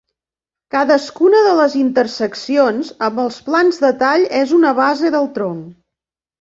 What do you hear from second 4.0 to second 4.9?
tall és una